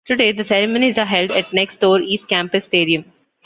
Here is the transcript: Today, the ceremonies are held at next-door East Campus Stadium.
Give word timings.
Today, 0.07 0.31
the 0.31 0.43
ceremonies 0.43 0.97
are 0.97 1.05
held 1.05 1.29
at 1.29 1.53
next-door 1.53 1.99
East 1.99 2.27
Campus 2.27 2.65
Stadium. 2.65 3.05